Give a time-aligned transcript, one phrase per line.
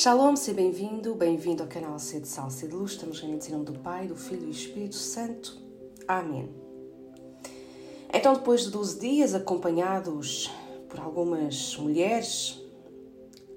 [0.00, 2.92] Shalom, seja bem-vindo, bem-vindo ao canal C de Sal, C de Luz.
[2.92, 5.60] Estamos reunidos em nome do Pai, do Filho e do Espírito Santo.
[6.06, 6.48] Amém.
[8.14, 10.52] Então, depois de 12 dias acompanhados
[10.88, 12.62] por algumas mulheres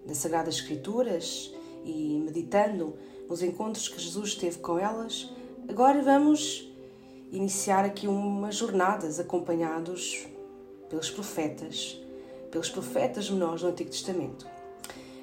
[0.03, 1.53] das Sagradas Escrituras
[1.85, 2.95] e meditando
[3.29, 5.31] nos encontros que Jesus teve com elas,
[5.69, 6.67] agora vamos
[7.31, 10.25] iniciar aqui umas jornadas acompanhados
[10.89, 12.01] pelos profetas,
[12.49, 14.60] pelos profetas menores do Antigo Testamento.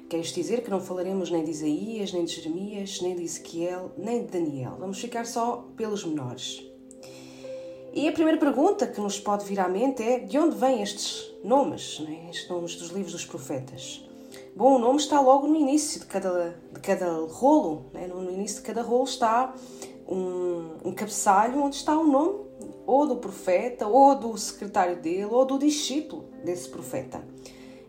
[0.09, 3.91] Quer isto dizer que não falaremos nem de Isaías, nem de Jeremias, nem de Ezequiel,
[3.95, 4.75] nem de Daniel.
[4.79, 6.65] Vamos ficar só pelos menores.
[7.93, 11.31] E a primeira pergunta que nos pode vir à mente é de onde vêm estes
[11.43, 12.27] nomes, né?
[12.31, 14.03] estes nomes dos livros dos profetas?
[14.55, 17.85] Bom, o nome está logo no início de cada, de cada rolo.
[17.93, 18.07] Né?
[18.07, 19.53] No início de cada rolo está
[20.07, 22.49] um, um cabeçalho onde está o nome
[22.87, 27.23] ou do profeta, ou do secretário dele, ou do discípulo desse profeta.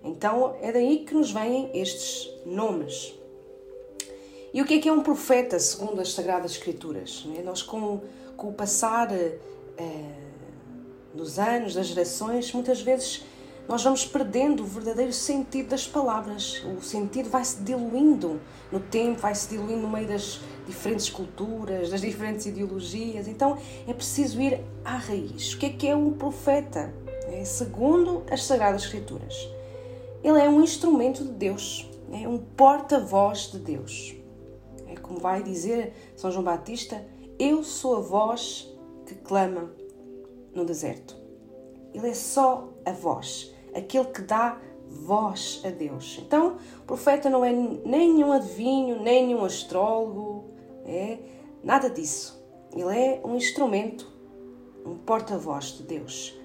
[0.02, 3.14] Então é daí que nos vêm estes nomes.
[4.52, 7.26] E o que é que é um profeta, segundo as Sagradas Escrituras?
[7.38, 7.42] É?
[7.42, 8.00] Nós, com,
[8.36, 9.36] com o passar eh,
[11.14, 13.24] dos anos, das gerações, muitas vezes
[13.68, 16.60] nós vamos perdendo o verdadeiro sentido das palavras.
[16.76, 18.40] O sentido vai se diluindo
[18.72, 23.28] no tempo, vai se diluindo no meio das diferentes culturas, das diferentes ideologias.
[23.28, 25.52] Então é preciso ir à raiz.
[25.52, 26.92] O que é que é um profeta?
[27.28, 29.59] É, segundo as Sagradas Escrituras
[30.22, 34.14] ele é um instrumento de Deus, é um porta-voz de Deus.
[34.86, 37.04] É como vai dizer São João Batista:
[37.38, 38.68] Eu sou a voz
[39.06, 39.72] que clama
[40.54, 41.16] no deserto.
[41.94, 46.18] Ele é só a voz, aquele que dá voz a Deus.
[46.20, 50.50] Então, o profeta não é nem nenhum adivinho, nem nenhum astrólogo,
[50.84, 51.18] é
[51.62, 52.40] nada disso.
[52.74, 54.10] Ele é um instrumento,
[54.84, 56.39] um porta-voz de Deus.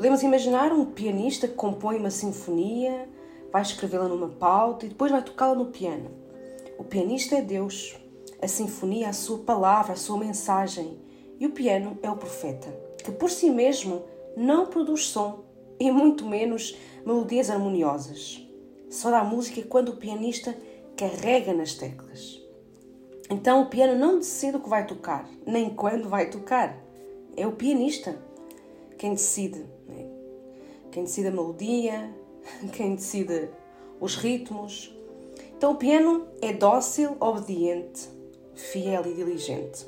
[0.00, 3.06] Podemos imaginar um pianista que compõe uma sinfonia,
[3.52, 6.10] vai escrevê-la numa pauta e depois vai tocá-la no piano.
[6.78, 7.98] O pianista é Deus,
[8.40, 10.98] a sinfonia é a sua palavra, a sua mensagem,
[11.38, 14.02] e o piano é o profeta, que por si mesmo
[14.34, 15.44] não produz som
[15.78, 18.42] e muito menos melodias harmoniosas.
[18.88, 20.56] Só dá música quando o pianista
[20.96, 22.40] carrega nas teclas.
[23.28, 26.74] Então o piano não decide o que vai tocar, nem quando vai tocar.
[27.36, 28.29] É o pianista
[29.00, 29.64] quem decide
[30.92, 32.14] quem decide a melodia,
[32.76, 33.48] quem decide
[33.98, 34.94] os ritmos.
[35.56, 38.08] Então o piano é dócil, obediente,
[38.54, 39.86] fiel e diligente.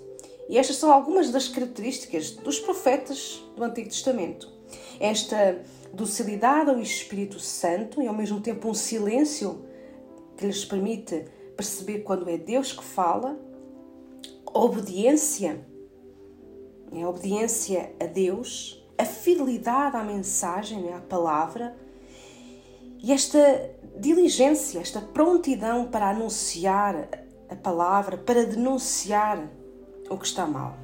[0.48, 4.50] E estas são algumas das características dos profetas do Antigo Testamento.
[4.98, 5.62] Esta
[5.92, 9.62] docilidade ao Espírito Santo e ao mesmo tempo um silêncio
[10.38, 13.38] que lhes permite perceber quando é Deus que fala,
[14.54, 15.66] obediência,
[16.92, 21.76] é obediência a Deus, a fidelidade à mensagem, né, à palavra,
[23.02, 27.08] e esta diligência, esta prontidão para anunciar
[27.48, 29.48] a palavra, para denunciar
[30.08, 30.76] o que está mal.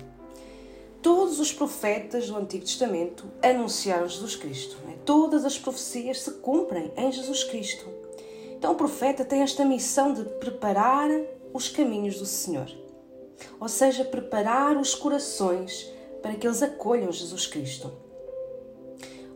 [1.00, 4.76] Todos os profetas do Antigo Testamento anunciaram Jesus Cristo.
[4.84, 4.96] Né?
[5.04, 7.86] Todas as profecias se cumprem em Jesus Cristo.
[8.56, 11.08] Então o profeta tem esta missão de preparar
[11.54, 12.68] os caminhos do Senhor,
[13.60, 15.90] ou seja, preparar os corações
[16.22, 17.92] para que eles acolham Jesus Cristo.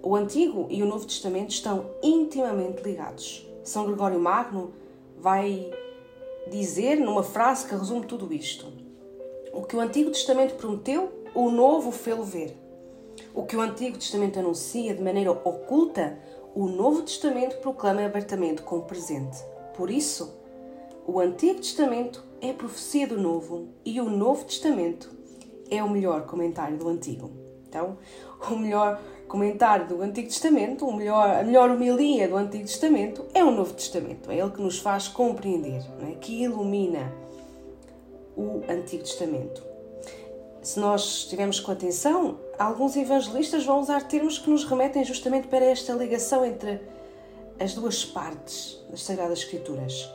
[0.02, 3.46] O Antigo e o Novo Testamento estão intimamente ligados.
[3.62, 4.72] São Gregório Magno
[5.18, 5.70] vai
[6.50, 8.66] dizer numa frase que resume tudo isto:
[9.52, 12.56] O que o Antigo Testamento prometeu, o Novo fê-lo ver.
[13.34, 16.18] O que o Antigo Testamento anuncia de maneira oculta,
[16.54, 19.38] o Novo Testamento proclama abertamente como presente.
[19.76, 20.34] Por isso,
[21.06, 25.21] o Antigo Testamento é profecia do Novo e o Novo Testamento
[25.72, 27.30] é o melhor comentário do Antigo.
[27.66, 27.96] Então,
[28.50, 33.42] o melhor comentário do Antigo Testamento, o melhor, a melhor homilia do Antigo Testamento é
[33.42, 34.30] o Novo Testamento.
[34.30, 36.12] É ele que nos faz compreender, é?
[36.20, 37.12] que ilumina
[38.36, 39.62] o Antigo Testamento.
[40.60, 45.64] Se nós estivermos com atenção, alguns evangelistas vão usar termos que nos remetem justamente para
[45.64, 46.80] esta ligação entre
[47.58, 50.08] as duas partes das Sagradas Escrituras.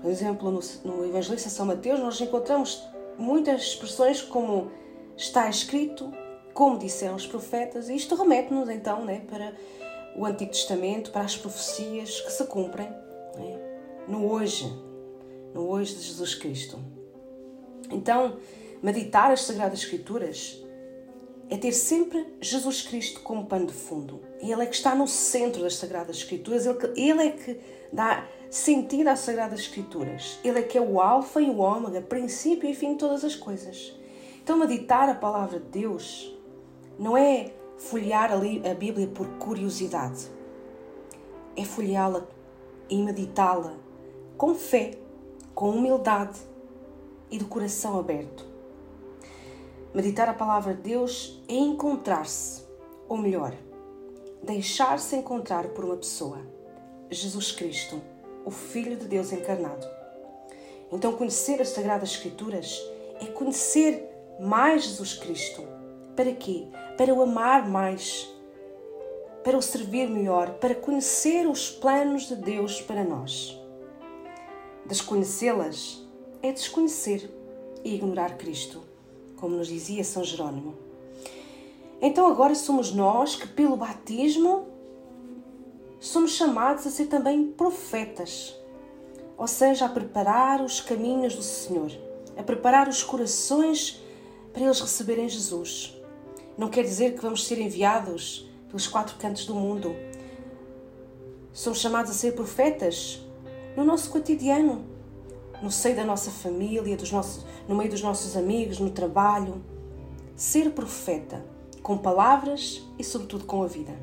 [0.00, 2.82] Por exemplo, no, no Evangelista São Mateus, nós encontramos
[3.18, 4.70] muitas expressões como
[5.16, 6.12] está escrito,
[6.52, 9.54] como disseram os profetas, e isto remete-nos então né, para
[10.16, 13.58] o Antigo Testamento, para as profecias que se cumprem né,
[14.08, 14.66] no hoje,
[15.54, 16.78] no hoje de Jesus Cristo.
[17.90, 18.36] Então,
[18.82, 20.62] meditar as Sagradas Escrituras
[21.48, 24.20] é ter sempre Jesus Cristo como pano de fundo.
[24.40, 26.66] Ele é que está no centro das Sagradas Escrituras,
[26.96, 27.60] ele é que
[27.92, 30.38] dá sentido às Sagradas Escrituras.
[30.42, 33.36] Ele é que é o Alfa e o Ômega, princípio e fim de todas as
[33.36, 33.94] coisas.
[34.46, 36.32] Então, meditar a palavra de Deus
[36.96, 40.30] não é folhear a Bíblia por curiosidade,
[41.56, 42.24] é folheá-la
[42.88, 43.74] e meditá-la
[44.38, 44.92] com fé,
[45.52, 46.38] com humildade
[47.28, 48.46] e de coração aberto.
[49.92, 52.62] Meditar a palavra de Deus é encontrar-se,
[53.08, 53.52] ou melhor,
[54.44, 56.38] deixar-se encontrar por uma pessoa,
[57.10, 58.00] Jesus Cristo,
[58.44, 59.88] o Filho de Deus encarnado.
[60.92, 62.80] Então, conhecer as Sagradas Escrituras
[63.20, 65.64] é conhecer mais Jesus Cristo.
[66.14, 66.66] Para quê?
[66.96, 68.28] Para o amar mais,
[69.44, 73.58] para o servir melhor, para conhecer os planos de Deus para nós.
[74.86, 76.02] Desconhecê-las
[76.42, 77.30] é desconhecer
[77.84, 78.82] e ignorar Cristo,
[79.36, 80.74] como nos dizia São Jerônimo.
[82.00, 84.66] Então agora somos nós que, pelo batismo,
[85.98, 88.54] somos chamados a ser também profetas,
[89.36, 91.90] ou seja, a preparar os caminhos do Senhor,
[92.36, 94.02] a preparar os corações
[94.56, 95.94] para eles receberem Jesus.
[96.56, 99.94] Não quer dizer que vamos ser enviados pelos quatro cantos do mundo.
[101.52, 103.20] Somos chamados a ser profetas
[103.76, 104.86] no nosso cotidiano,
[105.62, 109.62] no seio da nossa família, dos nossos, no meio dos nossos amigos, no trabalho.
[110.34, 111.44] Ser profeta,
[111.82, 113.94] com palavras e, sobretudo, com a vida.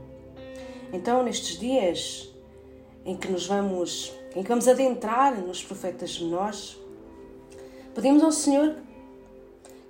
[0.93, 2.31] Então, nestes dias
[3.03, 6.77] em que nos vamos, em que vamos adentrar nos profetas menores,
[7.95, 8.75] pedimos ao Senhor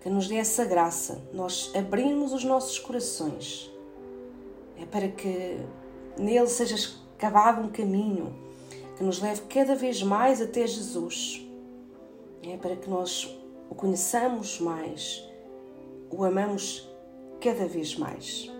[0.04, 3.72] que nos dê essa graça, nós abrirmos os nossos corações,
[4.78, 5.58] é para que
[6.18, 6.76] nele seja
[7.18, 8.36] cavado um caminho
[8.98, 11.44] que nos leve cada vez mais até Jesus
[12.52, 13.34] é para que nós
[13.70, 15.24] o conheçamos mais,
[16.12, 16.90] o amamos
[17.40, 18.52] cada vez mais.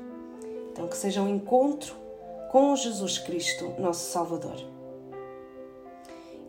[0.72, 1.96] Então, que seja um encontro
[2.52, 4.56] com Jesus Cristo, nosso Salvador.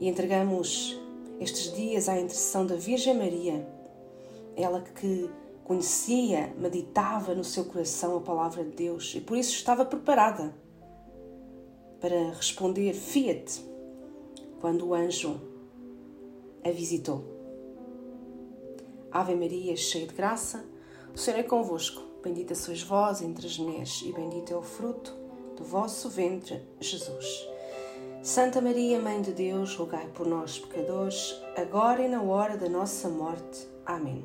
[0.01, 0.99] E entregamos
[1.41, 3.67] estes dias à intercessão da Virgem Maria,
[4.57, 5.31] ela que
[5.65, 10.55] conhecia, meditava no seu coração a palavra de Deus e por isso estava preparada
[12.01, 13.65] para responder Fiat
[14.61, 15.41] quando o anjo
[16.63, 17.25] a visitou.
[19.11, 20.65] Ave Maria, cheia de graça,
[21.15, 22.03] o Senhor é convosco.
[22.23, 25.15] Bendita sois vós entre as mulheres, e bendito é o fruto
[25.57, 27.47] do vosso ventre, Jesus.
[28.23, 33.09] Santa Maria, Mãe de Deus, rogai por nós, pecadores, agora e na hora da nossa
[33.09, 33.69] morte.
[33.85, 34.25] Amém.